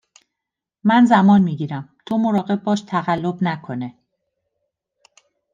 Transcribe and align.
من 0.83 1.05
زمان 1.05 1.41
میگیرم 1.41 1.89
تو 2.05 2.17
مراقب 2.17 2.63
باش 2.63 2.81
تقلب 2.81 3.37
نکنه 3.41 3.93